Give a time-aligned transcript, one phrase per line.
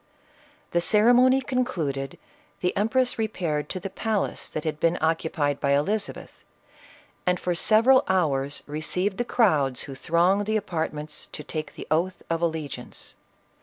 [0.71, 2.17] The ceremony concluded,
[2.61, 6.43] the empress re paired to the palace that had been occupied by Eliza beth,
[7.27, 12.23] and for several hours received the crowds who thronged the apartments to take the oath
[12.31, 13.15] of allegiance.